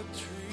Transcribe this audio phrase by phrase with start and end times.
[0.00, 0.49] the tree.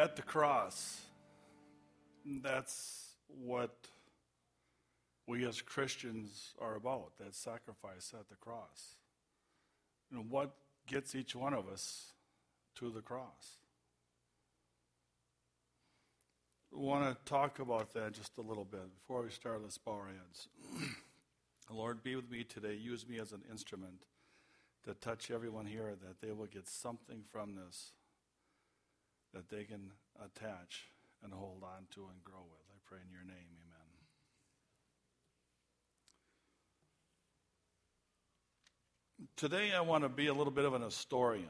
[0.00, 1.02] At the cross,
[2.24, 3.76] that's what
[5.26, 8.94] we as Christians are about, that sacrifice at the cross.
[10.10, 10.54] Know, what
[10.86, 12.12] gets each one of us
[12.76, 13.58] to the cross?
[16.72, 18.88] We want to talk about that just a little bit.
[19.02, 20.48] Before we start, let's bow our heads.
[21.70, 22.74] Lord, be with me today.
[22.74, 24.06] Use me as an instrument
[24.84, 27.92] to touch everyone here that they will get something from this
[29.34, 29.90] that they can
[30.24, 30.86] attach
[31.22, 32.60] and hold on to and grow with.
[32.70, 33.80] I pray in your name, amen.
[39.36, 41.48] Today I want to be a little bit of an historian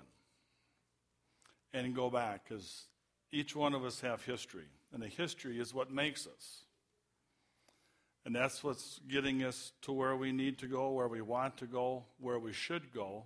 [1.73, 2.87] and go back because
[3.33, 6.65] each one of us have history, and the history is what makes us.
[8.25, 11.67] And that's what's getting us to where we need to go, where we want to
[11.67, 13.25] go, where we should go.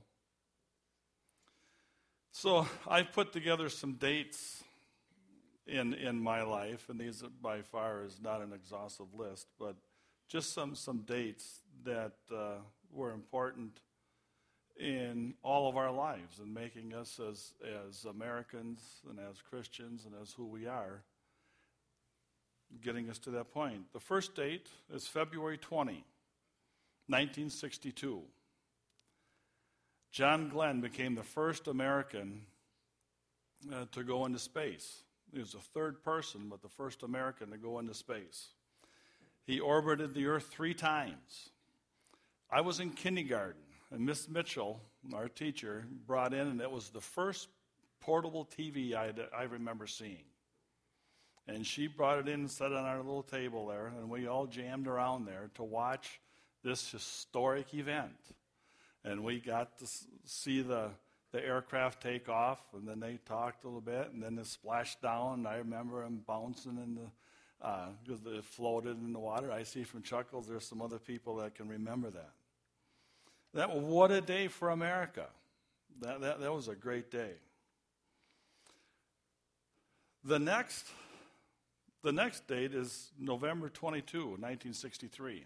[2.36, 4.64] So I've put together some dates
[5.68, 9.76] in in my life, and these by far is not an exhaustive list, but
[10.28, 12.56] just some some dates that uh,
[12.92, 13.78] were important
[14.76, 17.54] in all of our lives and making us as
[17.86, 21.04] as Americans and as Christians and as who we are,
[22.82, 23.92] getting us to that point.
[23.92, 26.04] The first date is February 20,
[27.06, 28.22] 1962.
[30.14, 32.42] John Glenn became the first American
[33.72, 35.02] uh, to go into space.
[35.32, 38.50] He was the third person, but the first American to go into space.
[39.44, 41.48] He orbited the Earth three times.
[42.48, 44.80] I was in kindergarten, and Miss Mitchell,
[45.12, 47.48] our teacher, brought in, and it was the first
[47.98, 50.26] portable TV I, I remember seeing.
[51.48, 54.28] And she brought it in and set it on our little table there, and we
[54.28, 56.20] all jammed around there to watch
[56.62, 58.14] this historic event.
[59.04, 59.86] And we got to
[60.24, 60.90] see the,
[61.32, 65.02] the aircraft take off, and then they talked a little bit, and then it splashed
[65.02, 65.40] down.
[65.40, 67.10] And I remember them bouncing in the,
[68.04, 69.52] because uh, they floated in the water.
[69.52, 72.32] I see from Chuckles there's some other people that can remember that.
[73.54, 75.26] That what a day for America.
[76.00, 77.32] That, that, that was a great day.
[80.24, 80.86] The next,
[82.02, 85.44] the next date is November 22, 1963.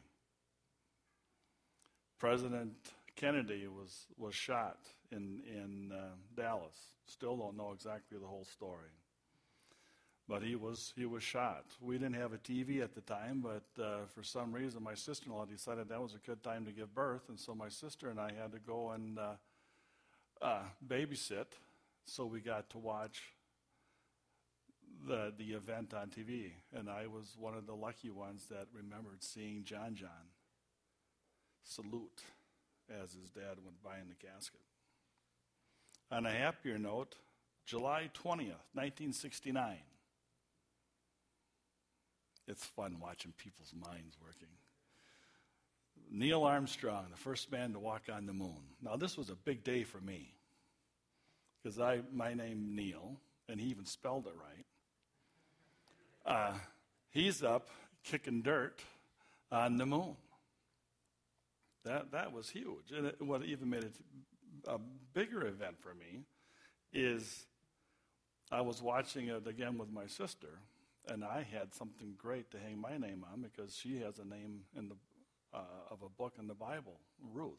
[2.18, 2.72] President
[3.18, 4.78] Kennedy was, was shot
[5.10, 6.76] in, in uh, Dallas.
[7.06, 8.92] Still don't know exactly the whole story.
[10.28, 11.64] But he was, he was shot.
[11.80, 15.30] We didn't have a TV at the time, but uh, for some reason, my sister
[15.30, 18.08] in law decided that was a good time to give birth, and so my sister
[18.08, 19.32] and I had to go and uh,
[20.40, 21.46] uh, babysit,
[22.04, 23.22] so we got to watch
[25.08, 26.52] the, the event on TV.
[26.72, 30.28] And I was one of the lucky ones that remembered seeing John John
[31.64, 32.22] salute
[33.02, 34.60] as his dad went by in the casket.
[36.10, 37.16] On a happier note,
[37.66, 39.76] July 20th, 1969.
[42.46, 44.48] It's fun watching people's minds working.
[46.10, 48.62] Neil Armstrong, the first man to walk on the moon.
[48.82, 50.32] Now, this was a big day for me
[51.62, 54.64] because I my name Neil, and he even spelled it right.
[56.24, 56.58] Uh,
[57.10, 57.68] he's up
[58.04, 58.80] kicking dirt
[59.52, 60.16] on the moon.
[61.84, 62.92] That, that was huge.
[62.96, 63.94] And it, what even made it
[64.66, 64.78] a
[65.14, 66.24] bigger event for me
[66.92, 67.46] is
[68.50, 70.60] I was watching it again with my sister,
[71.06, 74.64] and I had something great to hang my name on because she has a name
[74.76, 74.96] in the,
[75.54, 77.00] uh, of a book in the Bible,
[77.32, 77.58] Ruth.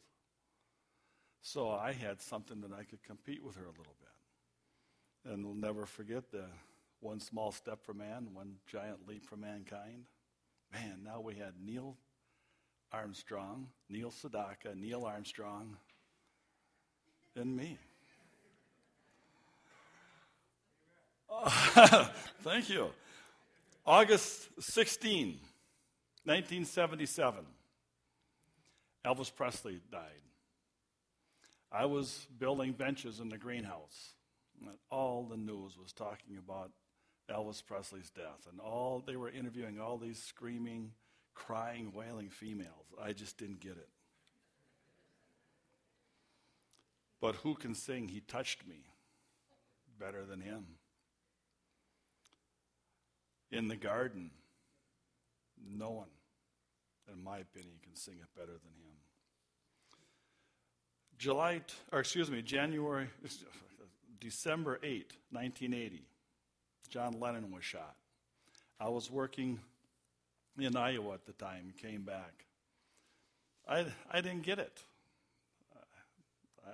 [1.42, 5.32] So I had something that I could compete with her a little bit.
[5.32, 6.44] And we'll never forget the
[7.00, 10.04] one small step for man, one giant leap for mankind.
[10.72, 11.96] Man, now we had Neil
[12.92, 15.76] Armstrong, Neil Sedaka, Neil Armstrong,
[17.36, 17.78] and me.
[21.30, 22.10] Oh,
[22.42, 22.90] thank you.
[23.86, 25.38] August 16,
[26.24, 27.44] 1977,
[29.04, 30.02] Elvis Presley died.
[31.72, 34.14] I was building benches in the greenhouse,
[34.60, 36.72] and all the news was talking about
[37.30, 40.90] Elvis Presley's death, and all they were interviewing all these screaming,
[41.46, 42.86] crying, wailing females.
[43.02, 43.88] I just didn't get it.
[47.20, 48.84] But who can sing, He touched me
[49.98, 50.66] better than him?
[53.50, 54.30] In the garden,
[55.68, 56.08] no one,
[57.12, 58.96] in my opinion, can sing it better than him.
[61.18, 61.60] July,
[61.92, 63.08] or excuse me, January,
[64.20, 66.02] December 8, 1980,
[66.88, 67.96] John Lennon was shot.
[68.78, 69.58] I was working
[70.58, 72.44] in Iowa at the time, came back.
[73.68, 74.82] I, I didn't get it.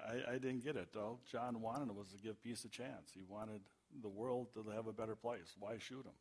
[0.06, 0.88] I, I didn't get it.
[0.96, 3.10] All John wanted was to give peace a chance.
[3.14, 3.60] He wanted
[4.02, 5.54] the world to have a better place.
[5.58, 6.12] Why shoot him?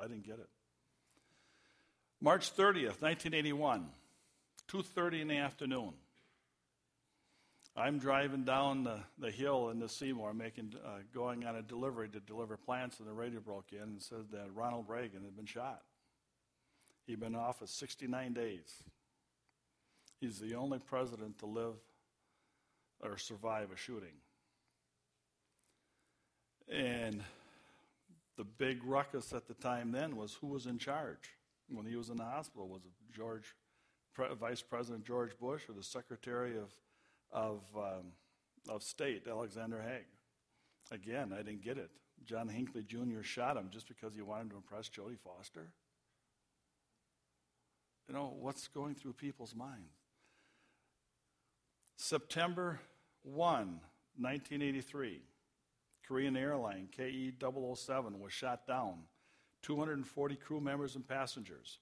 [0.00, 0.48] I didn't get it.
[2.20, 3.88] March 30th, 1981,
[4.70, 5.92] 2.30 in the afternoon.
[7.74, 12.08] I'm driving down the, the hill in the Seymour, making, uh, going on a delivery
[12.10, 15.46] to deliver plants, and the radio broke in and said that Ronald Reagan had been
[15.46, 15.82] shot.
[17.06, 18.82] He'd been in office 69 days.
[20.20, 21.74] He's the only president to live
[23.00, 24.14] or survive a shooting.
[26.68, 27.22] And
[28.36, 31.36] the big ruckus at the time then was who was in charge
[31.68, 32.68] when he was in the hospital.
[32.68, 33.54] Was it George,
[34.14, 36.72] Pre- Vice President George Bush or the Secretary of,
[37.32, 38.12] of, um,
[38.68, 40.06] of State, Alexander Haig?
[40.92, 41.90] Again, I didn't get it.
[42.24, 43.22] John Hinckley Jr.
[43.22, 45.72] shot him just because he wanted to impress Jodie Foster.
[48.08, 49.94] You know, what's going through people's minds?
[51.96, 52.80] September
[53.22, 53.36] 1,
[54.18, 55.22] 1983,
[56.06, 58.94] Korean airline KE 007 was shot down,
[59.62, 61.78] 240 crew members and passengers.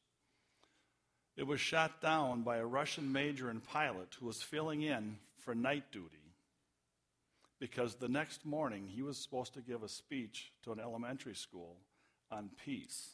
[1.37, 5.55] It was shot down by a Russian major and pilot who was filling in for
[5.55, 6.21] night duty
[7.59, 11.77] because the next morning he was supposed to give a speech to an elementary school
[12.31, 13.11] on peace.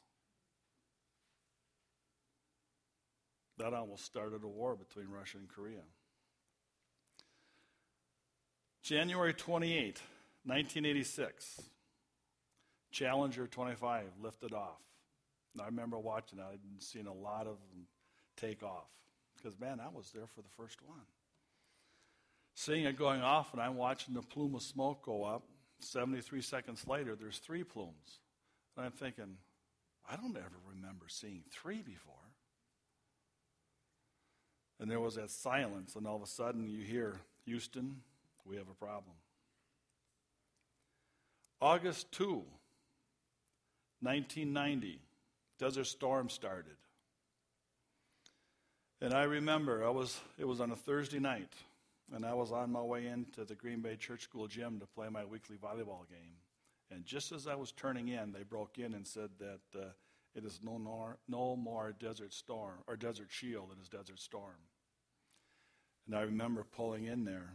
[3.58, 5.82] That almost started a war between Russia and Korea.
[8.82, 10.00] January 28,
[10.44, 11.62] 1986,
[12.92, 14.80] Challenger 25 lifted off.
[15.54, 16.48] And I remember watching that.
[16.52, 17.86] I'd seen a lot of them
[18.36, 18.88] take off.
[19.36, 21.00] Because, man, I was there for the first one.
[22.54, 25.42] Seeing it going off, and I'm watching the plume of smoke go up.
[25.80, 28.20] 73 seconds later, there's three plumes.
[28.76, 29.36] And I'm thinking,
[30.10, 32.14] I don't ever remember seeing three before.
[34.78, 38.02] And there was that silence, and all of a sudden you hear, Houston,
[38.44, 39.16] we have a problem.
[41.60, 42.44] August 2,
[44.00, 45.00] 1990,
[45.58, 46.76] Desert Storm started.
[49.00, 51.52] And I remember I was it was on a Thursday night,
[52.14, 55.08] and I was on my way into the Green Bay Church School gym to play
[55.08, 56.36] my weekly volleyball game.
[56.90, 59.86] And just as I was turning in, they broke in and said that uh,
[60.36, 64.60] it is no more, no more Desert Storm or Desert Shield, it is Desert Storm.
[66.06, 67.54] And I remember pulling in there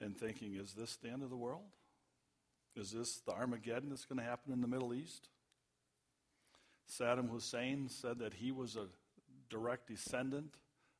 [0.00, 1.66] and thinking, is this the end of the world?
[2.74, 5.28] Is this the Armageddon that's going to happen in the Middle East?
[6.90, 8.86] Saddam Hussein said that he was a
[9.50, 10.54] direct descendant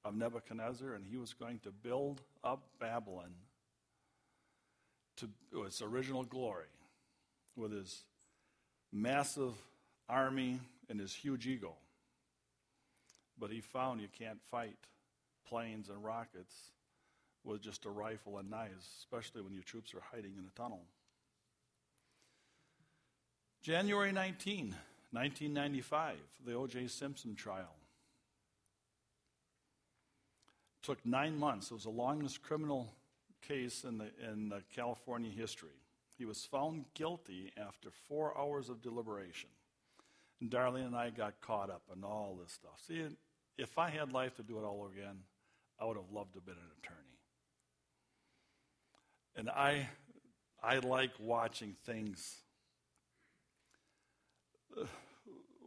[0.04, 3.32] of Nebuchadnezzar and he was going to build up Babylon
[5.16, 5.28] to
[5.64, 6.66] its original glory
[7.56, 8.04] with his
[8.92, 9.54] massive
[10.10, 11.74] army and his huge ego.
[13.38, 14.76] But he found you can't fight
[15.48, 16.54] planes and rockets
[17.44, 20.82] with just a rifle and knives, especially when your troops are hiding in a tunnel.
[23.62, 24.74] January 19,
[25.12, 26.88] 1995, the O.J.
[26.88, 27.74] Simpson trial.
[30.82, 31.70] Took nine months.
[31.70, 32.90] It was the longest criminal
[33.46, 35.68] case in, the, in the California history.
[36.16, 39.50] He was found guilty after four hours of deliberation.
[40.40, 42.80] And Darlene and I got caught up in all this stuff.
[42.86, 43.04] See,
[43.58, 45.18] if I had life to do it all over again,
[45.78, 46.98] I would have loved to have been an attorney.
[49.36, 49.88] And I,
[50.62, 52.36] I like watching things,
[54.78, 54.86] uh,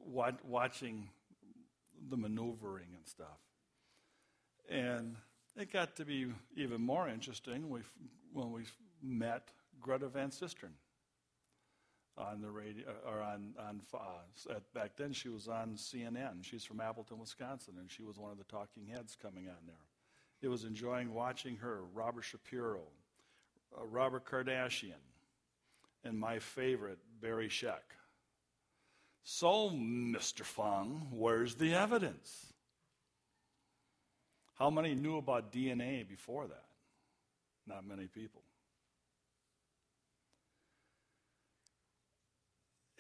[0.06, 1.10] watching
[2.10, 3.40] the maneuvering and stuff.
[4.70, 5.16] And
[5.56, 8.64] it got to be even more interesting when we
[9.02, 9.50] met
[9.80, 10.74] Greta Van Susteren
[12.18, 16.44] on the radio or on on uh, back then she was on CNN.
[16.44, 19.76] She's from Appleton, Wisconsin, and she was one of the talking heads coming on there.
[20.42, 22.82] It was enjoying watching her, Robert Shapiro,
[23.78, 25.02] uh, Robert Kardashian,
[26.04, 27.96] and my favorite, Barry Scheck.
[29.24, 30.44] So, Mr.
[30.44, 32.54] Fung, where's the evidence?
[34.56, 36.66] How many knew about DNA before that?
[37.66, 38.44] Not many people.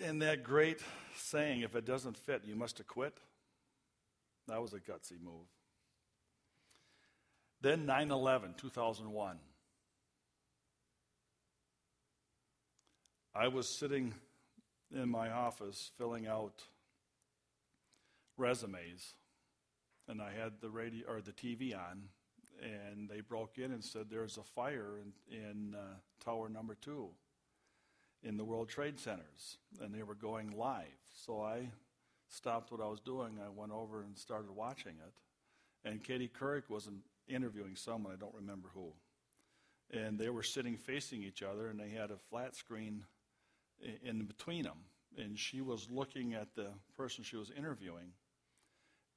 [0.03, 0.81] And that great
[1.15, 3.17] saying, if it doesn't fit, you must acquit,
[4.49, 5.47] that was a gutsy move.
[7.61, 9.37] Then 9 11, 2001.
[13.33, 14.13] I was sitting
[14.93, 16.61] in my office filling out
[18.35, 19.13] resumes,
[20.09, 22.09] and I had the radio or the TV on,
[22.61, 25.95] and they broke in and said there's a fire in, in uh,
[26.25, 27.11] tower number two
[28.23, 30.87] in the World Trade Centers, and they were going live.
[31.13, 31.69] So I
[32.29, 33.39] stopped what I was doing.
[33.43, 38.33] I went over and started watching it, and Katie Couric wasn't interviewing someone, I don't
[38.33, 38.93] remember who.
[39.91, 43.03] And they were sitting facing each other, and they had a flat screen
[44.03, 44.79] in between them.
[45.17, 48.13] And she was looking at the person she was interviewing.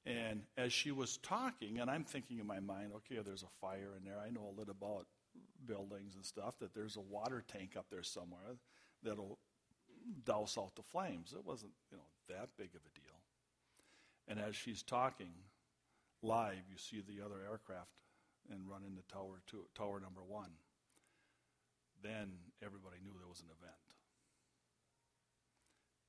[0.05, 3.95] And as she was talking, and I'm thinking in my mind, okay, there's a fire
[3.97, 4.19] in there.
[4.25, 5.07] I know a little about
[5.67, 8.57] buildings and stuff, that there's a water tank up there somewhere
[9.07, 9.39] that'll
[10.25, 11.33] douse out the flames.
[11.33, 13.17] It wasn't, you know, that big of a deal.
[14.29, 15.33] And as she's talking,
[16.23, 17.91] live, you see the other aircraft
[18.51, 20.51] and run into tower two, tower number one.
[22.03, 22.33] Then
[22.63, 23.75] everybody knew there was an event.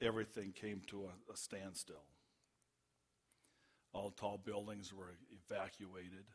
[0.01, 2.04] Everything came to a, a standstill.
[3.94, 5.13] All tall buildings were
[5.50, 6.25] evacuated.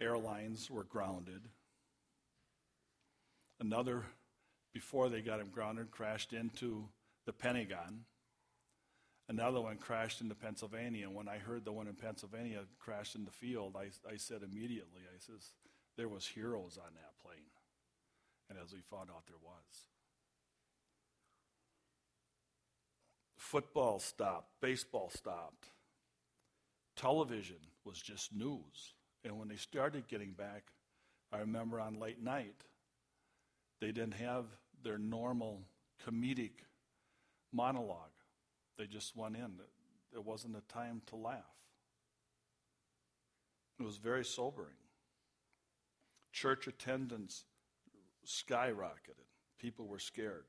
[0.00, 1.42] Airlines were grounded.
[3.60, 4.04] Another,
[4.72, 6.88] before they got him grounded, crashed into
[7.26, 8.04] the Pentagon
[9.28, 11.06] Another one crashed into Pennsylvania.
[11.06, 14.42] And when I heard the one in Pennsylvania crashed in the field, I, I said
[14.42, 15.52] immediately, I says,
[15.96, 17.40] there was heroes on that plane.
[18.50, 19.86] And as we found out, there was.
[23.38, 25.68] Football stopped, baseball stopped.
[26.96, 28.94] Television was just news.
[29.24, 30.64] And when they started getting back,
[31.32, 32.64] I remember on late night,
[33.82, 34.44] they didn't have
[34.84, 35.60] their normal
[36.06, 36.52] comedic
[37.52, 38.12] monologue.
[38.78, 39.54] They just went in.
[40.12, 41.42] There wasn't a time to laugh.
[43.80, 44.76] It was very sobering.
[46.32, 47.44] Church attendance
[48.24, 49.26] skyrocketed.
[49.60, 50.44] People were scared.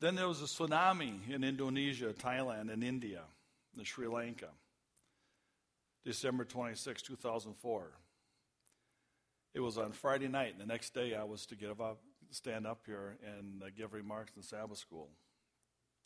[0.00, 3.22] Then there was a tsunami in Indonesia, Thailand, and India,
[3.76, 4.48] and Sri Lanka.
[6.04, 7.92] December 26, 2004.
[9.54, 12.66] It was on Friday night, and the next day I was to get up, stand
[12.66, 15.10] up here and uh, give remarks in Sabbath school.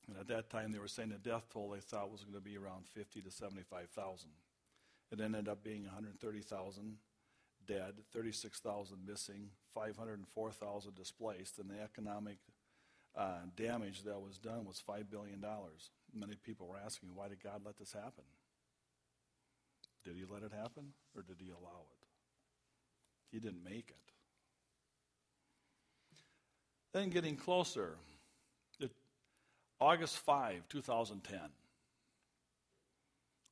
[0.08, 2.40] And at that time, they were saying the death toll they thought was going to
[2.40, 4.30] be around 50 to 75,000.
[5.12, 6.96] It ended up being 130,000
[7.66, 12.38] dead, 36,000 missing, 504,000 displaced, and the economic
[13.16, 15.44] uh, damage that was done was $5 billion.
[16.14, 18.24] Many people were asking, why did God let this happen?
[20.04, 22.05] Did he let it happen, or did he allow it?
[23.30, 23.96] He didn't make it.
[26.92, 27.96] Then getting closer,
[29.78, 31.38] August 5, 2010.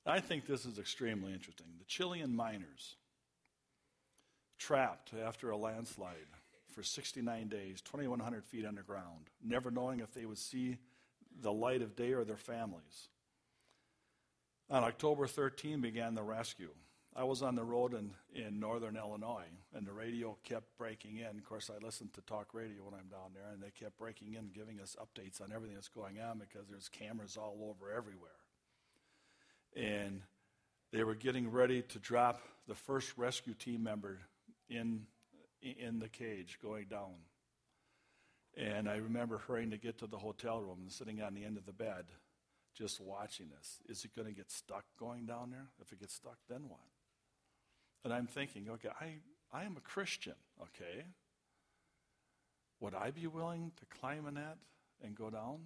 [0.07, 1.67] I think this is extremely interesting.
[1.79, 2.97] The Chilean miners
[4.59, 6.15] trapped after a landslide
[6.71, 10.79] for 69 days, 2,100 feet underground, never knowing if they would see
[11.43, 13.09] the light of day or their families.
[14.71, 16.71] On October 13 began the rescue.
[17.17, 21.39] I was on the road in, in northern Illinois, and the radio kept breaking in.
[21.39, 24.35] Of course, I listen to talk radio when I'm down there, and they kept breaking
[24.35, 28.31] in, giving us updates on everything that's going on because there's cameras all over everywhere.
[29.77, 30.23] And
[30.93, 34.19] they were getting ready to drop the first rescue team member
[34.69, 35.07] in,
[35.63, 37.15] in the cage going down.
[38.57, 41.59] And I remember hurrying to get to the hotel room and sitting on the end
[41.59, 42.07] of the bed,
[42.77, 43.79] just watching this.
[43.89, 45.69] Is it going to get stuck going down there?
[45.81, 46.81] If it gets stuck, then what?
[48.05, 49.15] And I'm thinking, okay, I,
[49.53, 51.05] I am a Christian, okay?
[52.81, 54.59] Would I be willing to climb in that
[55.03, 55.61] and go down?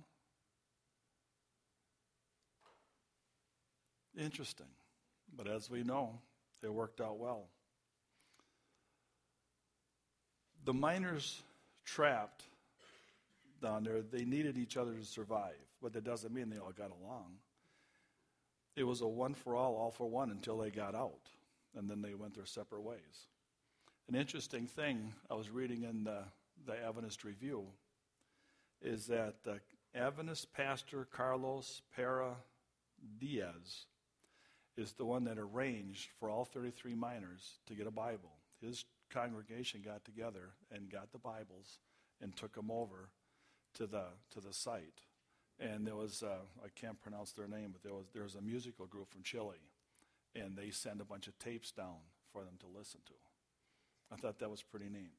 [4.17, 4.67] Interesting.
[5.37, 6.21] But as we know,
[6.63, 7.49] it worked out well.
[10.65, 11.43] The miners
[11.85, 12.45] trapped
[13.63, 16.91] down there, they needed each other to survive, but that doesn't mean they all got
[17.03, 17.37] along.
[18.77, 21.29] It was a one for all, all for one until they got out,
[21.79, 23.29] and then they went their separate ways.
[24.09, 26.25] An interesting thing I was reading in the,
[26.67, 27.67] the Adventist Review
[28.83, 29.61] is that the
[29.95, 32.37] Adventist pastor Carlos Parra
[33.21, 33.87] Diaz
[34.77, 38.33] is the one that arranged for all 33 miners to get a Bible.
[38.61, 41.79] His congregation got together and got the Bibles
[42.21, 43.11] and took them over
[43.75, 45.03] to the to the site.
[45.61, 48.41] And there was uh, I can't pronounce their name, but there was there was a
[48.41, 49.59] musical group from Chile,
[50.35, 51.97] and they send a bunch of tapes down
[52.33, 53.15] for them to listen to.
[54.13, 55.13] I thought that was pretty neat.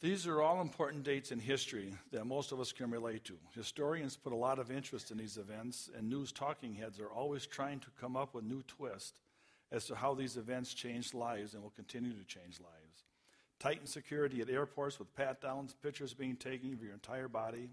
[0.00, 3.34] These are all important dates in history that most of us can relate to.
[3.54, 7.46] Historians put a lot of interest in these events, and news talking heads are always
[7.46, 9.12] trying to come up with new twists
[9.70, 13.04] as to how these events changed lives and will continue to change lives.
[13.58, 17.68] Tightened security at airports with pat downs, pictures being taken of your entire body,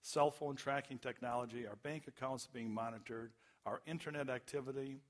[0.00, 3.32] cell phone tracking technology, our bank accounts being monitored,
[3.66, 5.00] our internet activity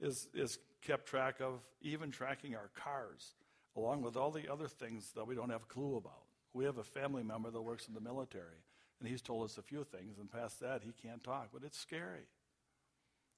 [0.00, 3.34] is, is kept track of, even tracking our cars,
[3.76, 6.24] along with all the other things that we don't have a clue about.
[6.54, 8.64] We have a family member that works in the military,
[8.98, 11.78] and he's told us a few things, and past that, he can't talk, but it's
[11.78, 12.26] scary.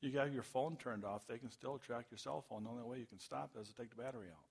[0.01, 2.63] You got your phone turned off, they can still track your cell phone.
[2.63, 4.45] The only way you can stop it is to take the battery out.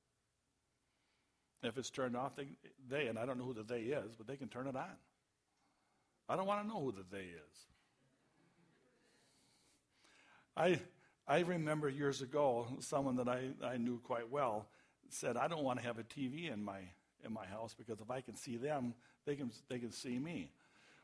[1.63, 2.49] If it's turned off, they,
[2.89, 4.97] they, and I don't know who the they is, but they can turn it on.
[6.29, 7.67] I don't want to know who the they is.
[10.57, 10.79] I,
[11.27, 14.65] I remember years ago, someone that I, I knew quite well
[15.09, 16.79] said, I don't want to have a TV in my,
[17.23, 20.51] in my house because if I can see them, they can, they can see me.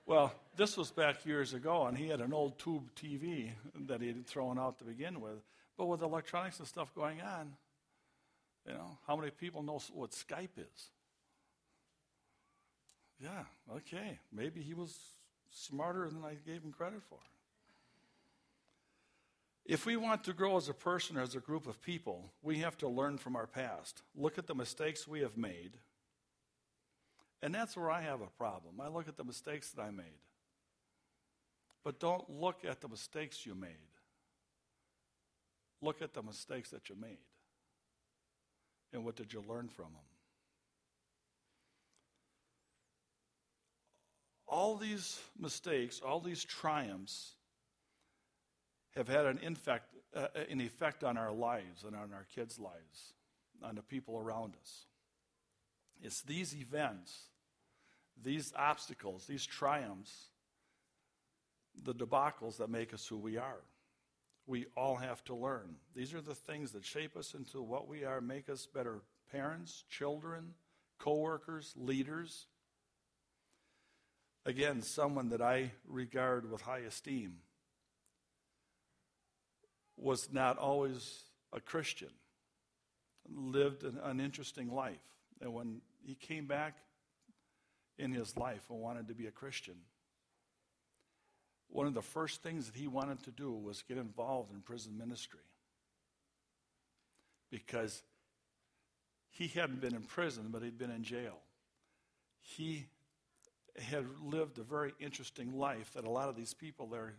[0.05, 3.51] Well, this was back years ago, and he had an old tube TV
[3.87, 5.39] that he had thrown out to begin with.
[5.77, 7.53] But with electronics and stuff going on,
[8.67, 10.89] you know, how many people know what Skype is?
[13.19, 13.43] Yeah,
[13.75, 14.19] okay.
[14.31, 14.97] Maybe he was
[15.51, 17.19] smarter than I gave him credit for.
[19.65, 22.60] If we want to grow as a person or as a group of people, we
[22.60, 24.02] have to learn from our past.
[24.13, 25.78] Look at the mistakes we have made.
[27.41, 28.82] And that's where I have a problem.
[28.82, 30.19] I look at the mistakes that I made.
[31.84, 33.69] But don't look at the mistakes you made.
[35.82, 37.17] Look at the mistakes that you made.
[38.93, 40.02] And what did you learn from them?
[44.47, 47.32] All these mistakes, all these triumphs,
[48.95, 49.58] have had an,
[50.15, 53.13] uh, an effect on our lives and on our kids' lives,
[53.63, 54.86] on the people around us.
[56.01, 57.29] It's these events,
[58.21, 60.29] these obstacles, these triumphs,
[61.82, 63.62] the debacles that make us who we are.
[64.45, 65.75] We all have to learn.
[65.95, 69.01] These are the things that shape us into what we are, make us better
[69.32, 70.53] parents, children,
[70.99, 72.47] co-workers, leaders.
[74.45, 77.38] Again, someone that I regard with high esteem
[79.97, 82.10] was not always a Christian,
[83.29, 85.01] lived an, an interesting life.
[85.41, 86.77] And when he came back
[87.97, 89.75] in his life and wanted to be a Christian,
[91.69, 94.97] one of the first things that he wanted to do was get involved in prison
[94.97, 95.39] ministry.
[97.49, 98.03] Because
[99.29, 101.39] he hadn't been in prison, but he'd been in jail.
[102.41, 102.86] He
[103.79, 107.13] had lived a very interesting life that a lot of these people there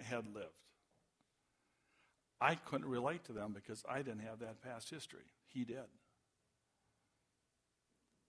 [0.00, 0.46] had lived.
[2.40, 5.24] I couldn't relate to them because I didn't have that past history.
[5.48, 5.88] He did.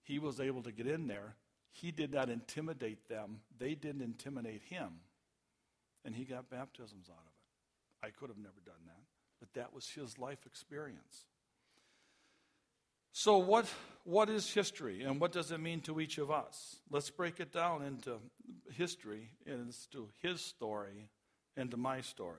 [0.02, 1.36] He was able to get in there.
[1.72, 5.00] He did not intimidate them, they didn't intimidate him.
[6.04, 8.06] and he got baptisms out of it.
[8.06, 9.02] I could have never done that,
[9.38, 11.26] but that was his life experience.
[13.12, 13.66] So, what,
[14.04, 16.76] what is history and what does it mean to each of us?
[16.90, 18.18] Let's break it down into
[18.72, 21.08] history into his story
[21.56, 22.38] and to my story.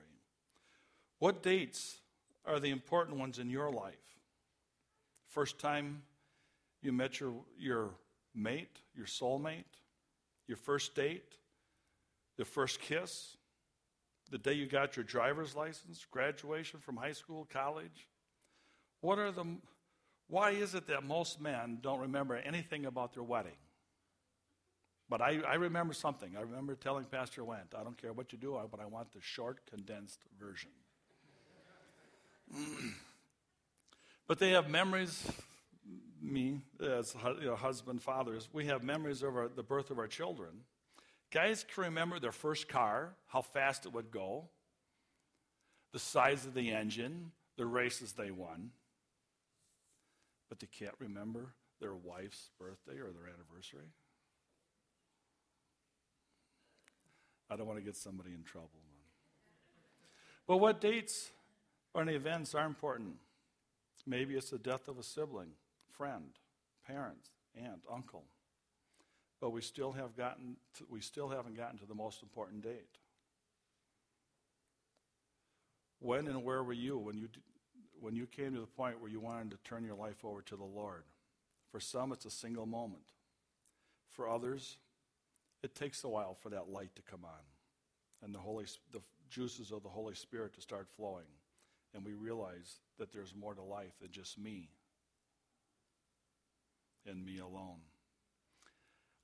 [1.22, 2.00] What dates
[2.44, 3.94] are the important ones in your life?
[5.28, 6.02] First time
[6.82, 7.90] you met your, your
[8.34, 9.78] mate, your soulmate,
[10.48, 11.36] your first date,
[12.38, 13.36] the first kiss,
[14.32, 18.08] the day you got your driver's license, graduation from high school, college.
[19.00, 19.44] What are the
[20.26, 23.60] why is it that most men don't remember anything about their wedding?
[25.08, 26.32] But I, I remember something.
[26.36, 29.20] I remember telling Pastor Went, I don't care what you do, but I want the
[29.20, 30.70] short, condensed version.
[34.26, 35.26] but they have memories,
[36.20, 40.08] me as you know, husband, fathers, we have memories of our, the birth of our
[40.08, 40.50] children.
[41.30, 44.48] Guys can remember their first car, how fast it would go,
[45.92, 48.70] the size of the engine, the races they won
[50.52, 53.88] but they can't remember their wife's birthday or their anniversary?
[57.48, 58.68] I don't want to get somebody in trouble.
[60.46, 61.30] But what dates
[61.94, 63.16] or any events are important?
[64.06, 65.50] Maybe it's the death of a sibling,
[65.90, 66.30] friend,
[66.86, 68.24] parent, aunt, uncle.
[69.40, 72.98] But we still have gotten to, we still haven't gotten to the most important date.
[75.98, 77.28] When and where were you when you
[78.00, 80.56] when you came to the point where you wanted to turn your life over to
[80.56, 81.04] the Lord.
[81.70, 83.04] For some, it's a single moment.
[84.10, 84.76] For others,
[85.62, 87.40] it takes a while for that light to come on
[88.22, 91.26] and the, Holy, the juices of the Holy Spirit to start flowing.
[91.94, 94.70] And we realize that there's more to life than just me
[97.06, 97.80] and me alone.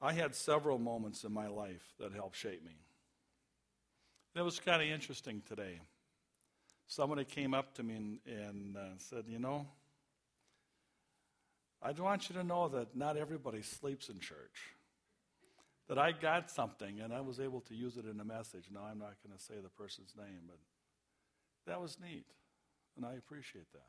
[0.00, 2.76] I had several moments in my life that helped shape me.
[4.34, 5.80] It was kind of interesting today
[6.88, 9.66] somebody came up to me and, and uh, said, You know,
[11.80, 14.74] I want you to know that not everybody sleeps in church.
[15.88, 18.64] That I got something and I was able to use it in a message.
[18.70, 20.58] Now, I'm not going to say the person's name, but
[21.66, 22.26] that was neat.
[22.98, 23.86] And I appreciate that.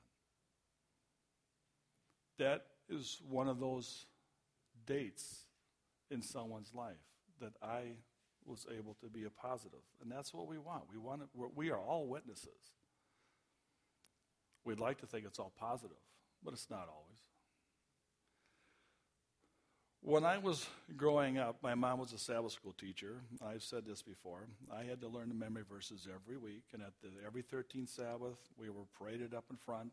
[2.38, 4.06] That is one of those
[4.86, 5.46] dates
[6.12, 6.96] in someone's life
[7.42, 7.96] that I
[8.46, 9.80] was able to be a positive.
[10.02, 10.84] And that's what we want.
[10.92, 12.72] We, want to, we are all witnesses.
[14.64, 15.98] We'd like to think it's all positive,
[16.44, 17.20] but it's not always.
[20.02, 23.22] When I was growing up, my mom was a Sabbath school teacher.
[23.46, 24.48] I've said this before.
[24.74, 28.38] I had to learn the memory verses every week, and at the, every 13th Sabbath,
[28.58, 29.92] we were paraded up in front,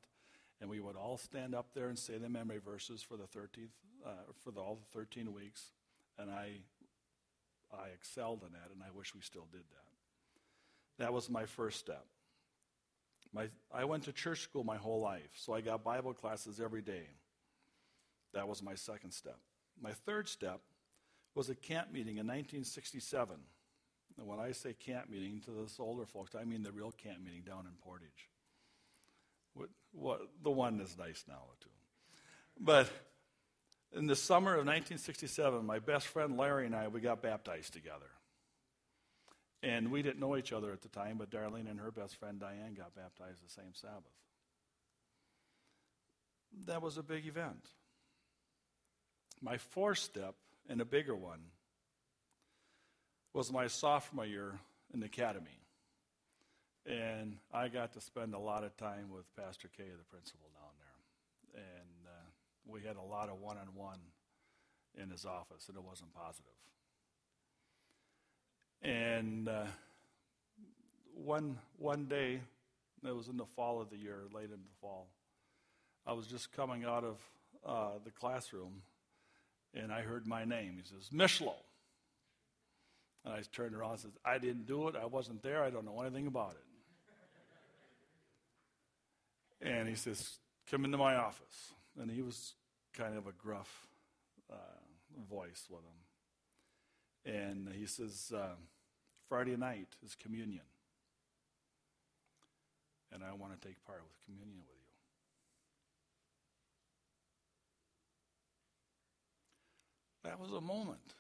[0.61, 3.69] and we would all stand up there and say the memory verses for the 13th,
[4.07, 4.11] uh,
[4.45, 5.73] for the, all the 13 weeks.
[6.19, 6.53] And I,
[7.73, 11.03] I excelled in that, and I wish we still did that.
[11.05, 12.07] That was my first step.
[13.35, 16.81] My, I went to church school my whole life, so I got Bible classes every
[16.81, 17.09] day.
[18.35, 19.38] That was my second step.
[19.81, 20.61] My third step
[21.35, 23.37] was a camp meeting in 1967.
[24.19, 27.23] And when I say camp meeting to those older folks, I mean the real camp
[27.23, 28.31] meeting down in Portage.
[29.55, 31.69] What, what, the one is nice now, too.
[32.59, 32.91] But
[33.93, 38.11] in the summer of 1967, my best friend Larry and I, we got baptized together.
[39.62, 42.39] And we didn't know each other at the time, but Darlene and her best friend
[42.39, 44.12] Diane got baptized the same Sabbath.
[46.67, 47.67] That was a big event.
[49.40, 50.35] My fourth step,
[50.68, 51.40] and a bigger one,
[53.33, 54.59] was my sophomore year
[54.92, 55.61] in the academy.
[56.87, 60.70] And I got to spend a lot of time with Pastor Kay, the principal down
[60.79, 61.62] there.
[61.64, 62.31] And uh,
[62.66, 63.99] we had a lot of one on one
[65.01, 66.53] in his office, and it wasn't positive.
[68.83, 69.64] And uh,
[71.14, 72.40] one, one day,
[73.05, 75.09] it was in the fall of the year, late in the fall,
[76.07, 77.18] I was just coming out of
[77.66, 78.83] uh, the classroom
[79.77, 80.75] and I heard my name.
[80.77, 81.55] He says, Mishleau.
[83.25, 84.97] And I turned around and said, I didn't do it.
[85.01, 85.62] I wasn't there.
[85.62, 86.57] I don't know anything about
[89.62, 89.69] it.
[89.69, 90.39] and he says,
[90.71, 91.73] Come into my office.
[92.01, 92.55] And he was
[92.97, 93.87] kind of a gruff
[94.51, 94.57] uh,
[95.31, 97.35] voice with him.
[97.35, 98.55] And he says, uh,
[99.29, 100.65] Friday night is communion.
[103.12, 104.87] And I want to take part with communion with you.
[110.27, 111.15] That was a moment.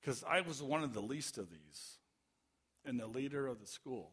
[0.00, 1.96] Because I was one of the least of these.
[2.84, 4.10] And the leader of the school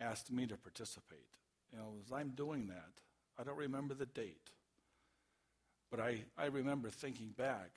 [0.00, 1.26] asked me to participate.
[1.72, 2.92] You know, as I'm doing that,
[3.36, 4.50] I don't remember the date.
[5.90, 7.70] But I, I remember thinking back,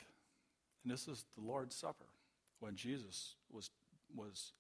[0.84, 2.06] and this is the Lord's Supper.
[2.60, 3.72] when Jesus was,
[4.16, 4.52] was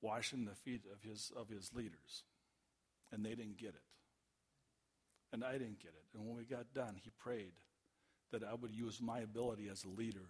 [0.00, 2.22] washing the feet of his, of his leaders,
[3.12, 3.82] and they didn't get it.
[5.32, 6.04] And I didn't get it.
[6.14, 7.52] And when we got done, he prayed
[8.32, 10.28] that I would use my ability as a leader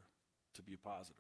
[0.55, 1.17] to be positive.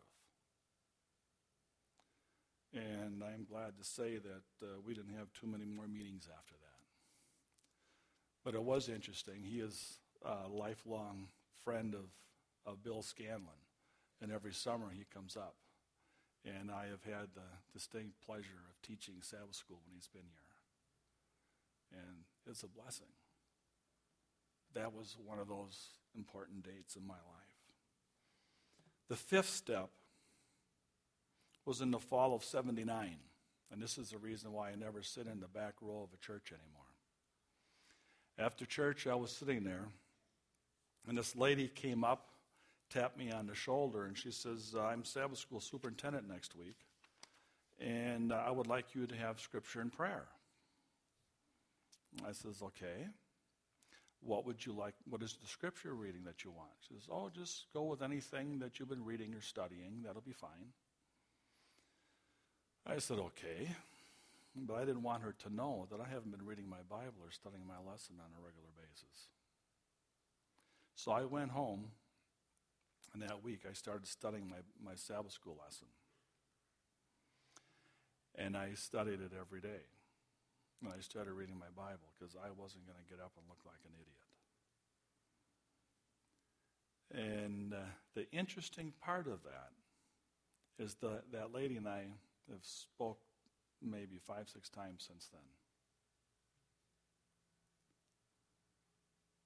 [2.75, 6.55] And I'm glad to say that uh, we didn't have too many more meetings after
[6.55, 6.69] that.
[8.45, 9.43] But it was interesting.
[9.43, 11.29] He is a lifelong
[11.65, 12.11] friend of,
[12.71, 13.63] of Bill Scanlon.
[14.21, 15.55] And every summer he comes up.
[16.45, 22.01] And I have had the distinct pleasure of teaching Sabbath school when he's been here.
[22.01, 23.09] And it's a blessing.
[24.75, 27.23] That was one of those important dates in my life.
[29.09, 29.89] The fifth step
[31.65, 33.17] was in the fall of 79.
[33.71, 36.25] And this is the reason why I never sit in the back row of a
[36.25, 36.83] church anymore.
[38.39, 39.85] After church, I was sitting there,
[41.07, 42.29] and this lady came up,
[42.89, 46.77] tapped me on the shoulder, and she says, uh, I'm Sabbath school superintendent next week,
[47.81, 50.25] and uh, I would like you to have scripture and prayer.
[52.27, 53.09] I says, okay.
[54.21, 54.95] What would you like?
[55.09, 56.71] What is the scripture reading that you want?
[56.87, 60.03] She says, oh, just go with anything that you've been reading or studying.
[60.05, 60.73] That'll be fine.
[62.87, 63.69] I said, okay.
[64.57, 67.31] But I didn't want her to know that I haven't been reading my Bible or
[67.31, 69.29] studying my lesson on a regular basis.
[70.97, 71.93] So I went home,
[73.15, 75.87] and that week I started studying my, my Sabbath school lesson.
[78.35, 79.85] And I studied it every day.
[80.83, 83.59] And I started reading my Bible because I wasn't going to get up and look
[83.67, 84.29] like an idiot.
[87.11, 89.73] And uh, the interesting part of that
[90.79, 92.05] is that that lady and I
[92.51, 93.19] have spoke
[93.83, 95.43] maybe five, six times since then.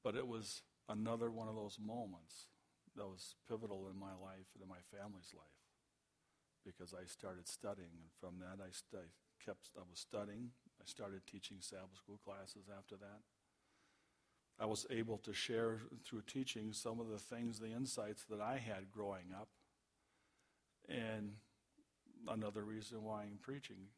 [0.04, 2.48] But it was another one of those moments
[2.96, 5.62] that was pivotal in my life and in my family's life
[6.64, 8.70] because I started studying, and from that I,
[9.44, 9.70] kept.
[9.76, 10.50] I was studying.
[10.82, 13.20] I started teaching Sabbath school classes after that.
[14.60, 18.58] I was able to share through teaching some of the things, the insights that I
[18.58, 19.48] had growing up,
[20.88, 21.32] and
[22.28, 23.88] another reason why I'm preaching.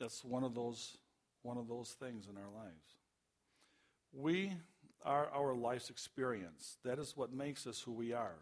[0.00, 0.96] That's one of those
[1.42, 2.96] one of those things in our lives.
[4.12, 4.52] We
[5.04, 6.76] are our life's experience.
[6.84, 8.36] That is what makes us who we are.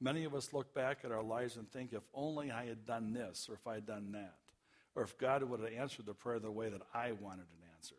[0.00, 3.12] Many of us look back at our lives and think, if only I had done
[3.12, 4.36] this, or if I had done that,
[4.94, 7.96] or if God would have answered the prayer the way that I wanted it answered,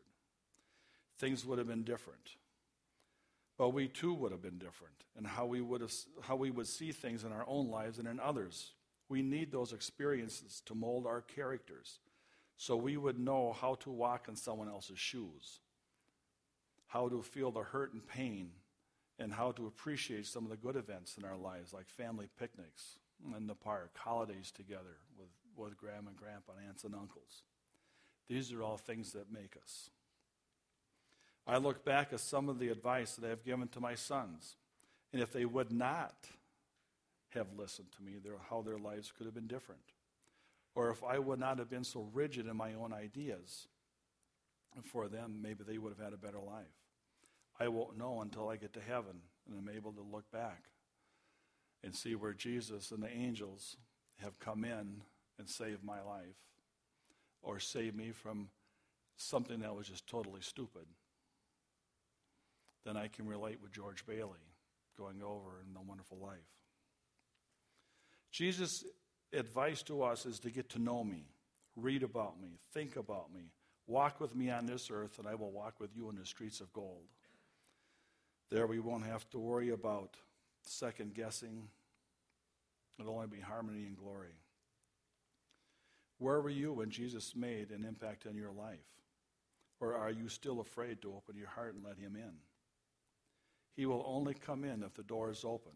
[1.20, 2.36] things would have been different.
[3.58, 6.68] But we too would have been different in how we would, have, how we would
[6.68, 8.72] see things in our own lives and in others.
[9.08, 12.00] We need those experiences to mold our characters
[12.58, 15.60] so we would know how to walk in someone else's shoes,
[16.88, 18.52] how to feel the hurt and pain,
[19.18, 23.00] and how to appreciate some of the good events in our lives, like family picnics
[23.38, 27.44] in the park, holidays together with, with grandma and grandpa, and aunts and uncles.
[28.28, 29.90] These are all things that make us.
[31.48, 34.56] I look back at some of the advice that I have given to my sons,
[35.12, 36.16] and if they would not
[37.30, 39.82] have listened to me, their, how their lives could have been different.
[40.76, 43.68] Or if I would not have been so rigid in my own ideas,
[44.84, 46.66] for them, maybe they would have had a better life.
[47.60, 50.66] I won't know until I get to heaven and I'm able to look back
[51.84, 53.78] and see where Jesus and the angels
[54.22, 55.02] have come in
[55.42, 56.38] and save my life
[57.42, 58.48] or save me from
[59.18, 60.86] something that was just totally stupid.
[62.86, 64.46] Then I can relate with George Bailey
[64.98, 66.38] going over in the wonderful life.
[68.32, 68.84] Jesus'
[69.34, 71.26] advice to us is to get to know me,
[71.76, 73.52] read about me, think about me,
[73.88, 76.62] walk with me on this earth, and I will walk with you in the streets
[76.62, 77.08] of gold.
[78.52, 80.18] There we won't have to worry about
[80.62, 81.68] second guessing.
[83.00, 84.36] It'll only be harmony and glory.
[86.22, 88.78] Where were you when Jesus made an impact on your life?
[89.80, 92.34] Or are you still afraid to open your heart and let him in?
[93.76, 95.72] He will only come in if the door is open.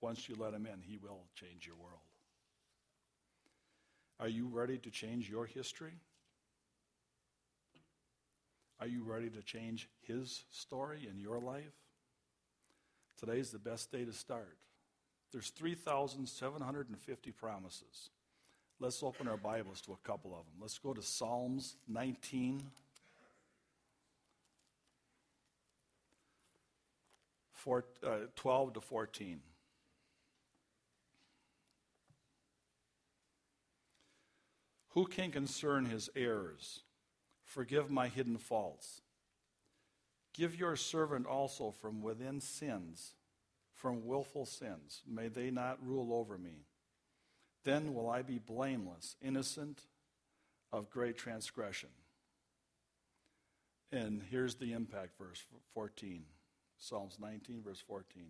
[0.00, 2.00] Once you let him in, he will change your world.
[4.18, 5.94] Are you ready to change your history?
[8.80, 11.76] Are you ready to change his story in your life?
[13.16, 14.58] Today's the best day to start.
[15.30, 18.10] There's 3,750 promises.
[18.80, 20.54] Let's open our Bibles to a couple of them.
[20.60, 22.62] Let's go to Psalms 19.
[27.52, 29.40] Four, uh, 12 to 14.
[34.90, 36.82] Who can concern his errors?
[37.42, 39.00] Forgive my hidden faults.
[40.34, 43.14] Give your servant also from within sins,
[43.74, 45.02] from willful sins.
[45.04, 46.66] May they not rule over me.
[47.64, 49.82] Then will I be blameless, innocent
[50.72, 51.90] of great transgression.
[53.90, 55.42] And here's the impact verse
[55.74, 56.24] 14.
[56.78, 58.24] Psalms 19, verse 14.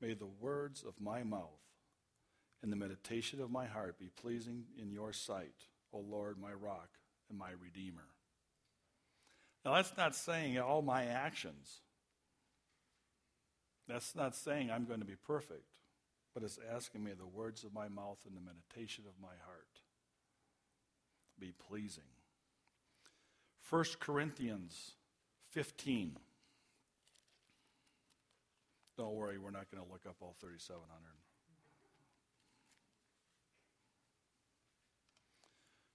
[0.00, 1.48] May the words of my mouth
[2.62, 5.54] and the meditation of my heart be pleasing in your sight,
[5.92, 6.88] O Lord, my rock
[7.30, 8.08] and my redeemer.
[9.64, 11.80] Now, that's not saying all my actions.
[13.88, 15.76] That's not saying I'm going to be perfect,
[16.34, 19.80] but it's asking me the words of my mouth and the meditation of my heart
[21.38, 22.02] be pleasing.
[23.70, 24.92] 1 Corinthians
[25.52, 26.16] 15.
[28.98, 30.88] Don't worry, we're not going to look up all 3,700.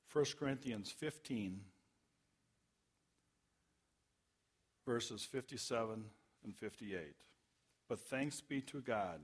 [0.08, 1.60] First Corinthians 15,
[4.86, 6.04] verses 57
[6.44, 7.00] and 58.
[7.88, 9.20] But thanks be to God,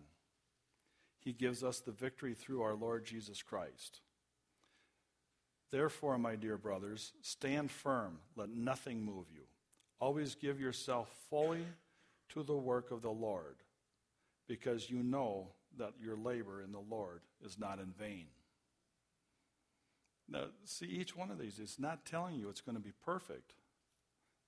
[1.26, 4.00] He gives us the victory through our Lord Jesus Christ.
[5.72, 9.42] Therefore, my dear brothers, stand firm, let nothing move you.
[10.00, 11.66] Always give yourself fully
[12.30, 13.56] to the work of the Lord,
[14.48, 18.28] because you know that your labor in the Lord is not in vain.
[20.30, 23.54] Now, see, each one of these is not telling you it's going to be perfect,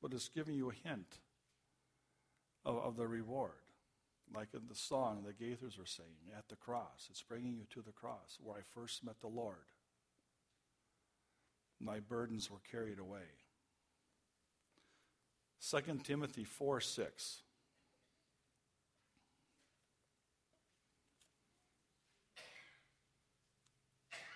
[0.01, 1.17] but it's giving you a hint
[2.63, 3.51] of, of the reward.
[4.35, 7.07] Like in the song the Gaithers were saying, at the cross.
[7.09, 9.55] It's bringing you to the cross where I first met the Lord.
[11.79, 13.27] My burdens were carried away.
[15.69, 17.41] 2 Timothy 4 6.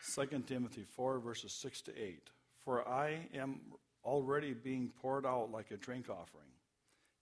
[0.02, 2.30] Second Timothy 4, verses 6 to 8.
[2.66, 3.62] For I am
[4.04, 6.50] already being poured out like a drink offering,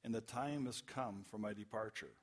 [0.03, 2.13] and the time has come for my departure.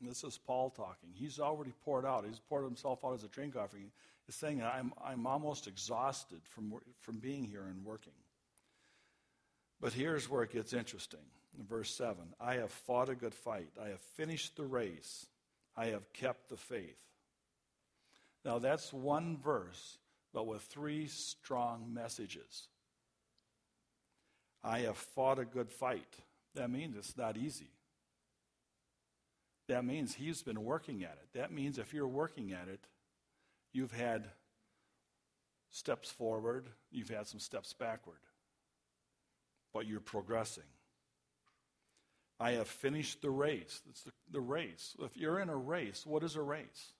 [0.00, 1.10] This is Paul talking.
[1.12, 2.24] He's already poured out.
[2.24, 3.90] He's poured himself out as a drink offering.
[4.26, 8.12] He's saying, I'm, I'm almost exhausted from, from being here and working.
[9.80, 11.20] But here's where it gets interesting.
[11.58, 13.70] In verse 7 I have fought a good fight.
[13.82, 15.26] I have finished the race.
[15.76, 17.00] I have kept the faith.
[18.44, 19.98] Now, that's one verse,
[20.32, 22.68] but with three strong messages.
[24.62, 26.16] I have fought a good fight.
[26.54, 27.70] That means it's not easy.
[29.68, 31.38] That means he's been working at it.
[31.38, 32.80] That means if you're working at it,
[33.72, 34.24] you've had
[35.70, 38.20] steps forward, you've had some steps backward,
[39.74, 40.64] but you're progressing.
[42.40, 43.82] I have finished the race.
[43.90, 44.96] It's the, the race.
[45.00, 46.92] If you're in a race, what is a race?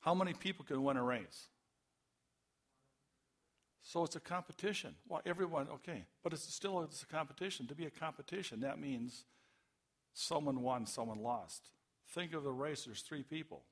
[0.00, 1.48] How many people can win a race?
[3.82, 4.94] So it's a competition.
[5.08, 7.66] Well, everyone, okay, but it's still it's a competition.
[7.68, 9.24] To be a competition, that means
[10.14, 11.70] someone won, someone lost.
[12.14, 12.84] Think of the race.
[12.84, 13.62] There's three people.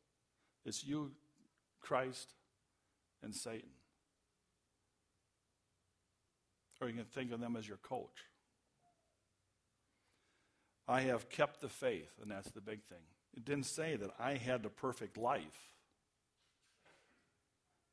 [0.64, 1.12] It's you,
[1.80, 2.32] Christ,
[3.22, 3.70] and Satan.
[6.80, 8.24] Or you can think of them as your coach.
[10.88, 12.98] I have kept the faith, and that's the big thing.
[13.36, 15.70] It didn't say that I had the perfect life.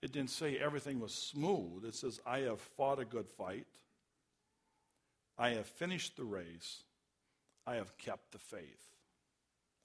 [0.02, 1.86] It didn't say everything was smooth.
[1.86, 3.68] It says, I have fought a good fight.
[5.38, 6.84] I have finished the race.
[7.66, 8.90] I have kept the faith.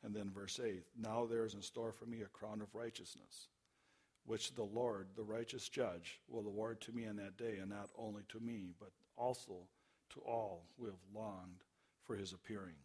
[0.04, 3.48] And then verse 8 Now there is in store for me a crown of righteousness,
[4.26, 7.90] which the Lord, the righteous judge, will award to me in that day, and not
[7.96, 9.66] only to me, but also
[10.10, 11.64] to all who have longed
[12.04, 12.76] for his appearing.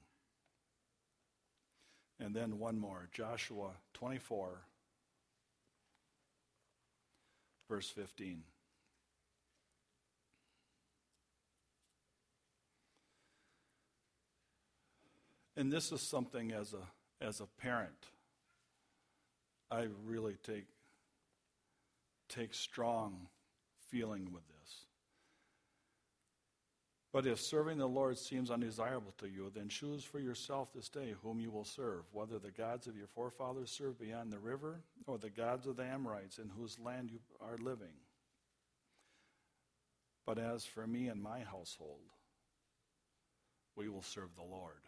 [2.19, 4.61] And then one more Joshua 24,
[7.69, 8.43] verse 15.
[15.55, 18.07] And this is something as a, as a parent,
[19.69, 20.65] I really take,
[22.29, 23.27] take strong
[23.89, 24.85] feeling with this.
[27.11, 31.13] But if serving the Lord seems undesirable to you, then choose for yourself this day
[31.21, 35.19] whom you will serve, whether the gods of your forefathers served beyond the river, or
[35.19, 37.93] the gods of the Amorites in whose land you are living.
[40.25, 41.99] But as for me and my household,
[43.75, 44.81] we will serve the Lord.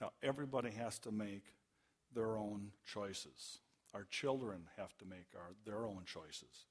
[0.00, 1.44] Now, everybody has to make
[2.14, 3.58] their own choices.
[3.94, 6.66] Our children have to make our, their own choices.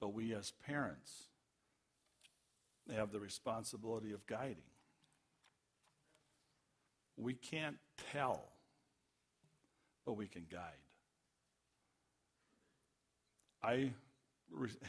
[0.00, 1.28] But we as parents,
[2.96, 4.56] have the responsibility of guiding.
[7.16, 7.76] We can't
[8.12, 8.48] tell,
[10.04, 10.60] but we can guide.
[13.62, 13.92] I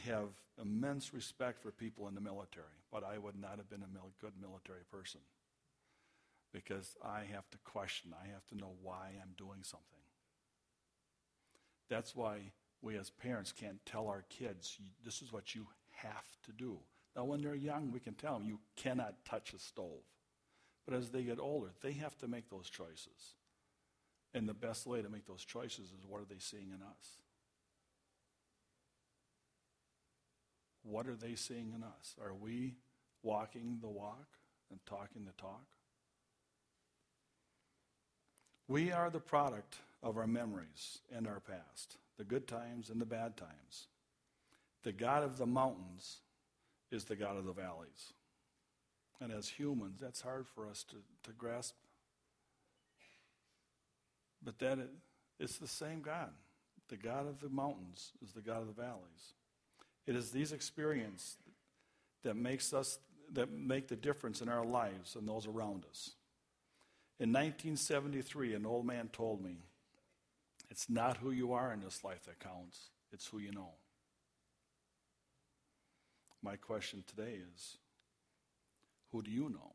[0.06, 0.30] have
[0.60, 4.34] immense respect for people in the military, but I would not have been a good
[4.42, 5.22] military person
[6.54, 9.88] because I have to question, I have to know why I'm doing something.
[11.90, 12.52] That's why
[12.82, 16.78] we as parents can't tell our kids, this is what you have to do.
[17.16, 20.04] Now, when they're young, we can tell them, you cannot touch a stove.
[20.86, 23.36] But as they get older, they have to make those choices.
[24.34, 27.18] And the best way to make those choices is what are they seeing in us?
[30.84, 32.16] What are they seeing in us?
[32.22, 32.76] Are we
[33.22, 34.28] walking the walk
[34.70, 35.66] and talking the talk?
[38.68, 43.06] We are the product of our memories and our past, the good times and the
[43.06, 43.88] bad times.
[44.84, 46.18] The God of the mountains
[46.92, 48.14] is the God of the valleys.
[49.22, 51.76] And as humans, that's hard for us to, to grasp.
[54.44, 54.90] But that it,
[55.40, 56.32] it's the same God.
[56.90, 59.34] The God of the mountains is the God of the valleys.
[60.06, 61.38] It is these experiences
[62.24, 63.00] that makes us
[63.32, 66.12] that make the difference in our lives and those around us.
[67.24, 69.60] In 1973, an old man told me,
[70.70, 73.70] It's not who you are in this life that counts, it's who you know.
[76.42, 77.78] My question today is
[79.14, 79.72] who do you know?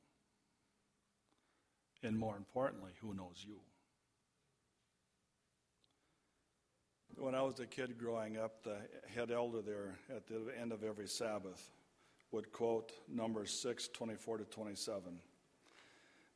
[2.03, 3.61] And more importantly, who knows you?
[7.16, 8.76] When I was a kid growing up, the
[9.14, 11.70] head elder there at the end of every Sabbath
[12.30, 15.18] would quote Numbers 6 24 to 27.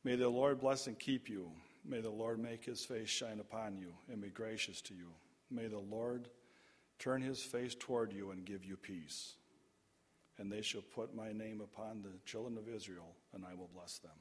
[0.03, 1.49] May the Lord bless and keep you.
[1.85, 5.07] May the Lord make his face shine upon you and be gracious to you.
[5.49, 6.27] May the Lord
[6.99, 9.35] turn his face toward you and give you peace.
[10.37, 13.99] And they shall put my name upon the children of Israel, and I will bless
[13.99, 14.11] them.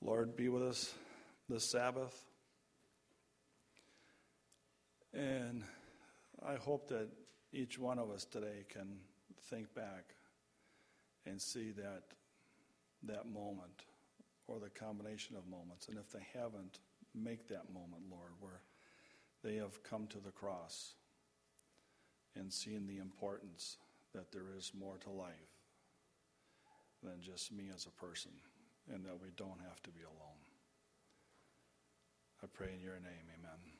[0.00, 0.94] Lord, be with us
[1.48, 2.24] this Sabbath.
[5.12, 5.62] And
[6.44, 7.08] I hope that
[7.52, 8.98] each one of us today can
[9.50, 10.14] think back
[11.26, 12.02] and see that
[13.02, 13.82] that moment
[14.50, 15.86] or the combination of moments.
[15.88, 16.80] And if they haven't,
[17.14, 18.60] make that moment, Lord, where
[19.42, 20.94] they have come to the cross
[22.34, 23.76] and seen the importance
[24.12, 25.54] that there is more to life
[27.02, 28.32] than just me as a person
[28.92, 30.44] and that we don't have to be alone.
[32.42, 33.79] I pray in your name, amen.